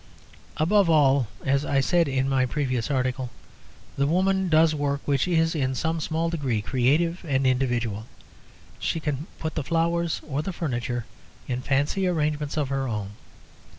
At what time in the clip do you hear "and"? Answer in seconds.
7.23-7.45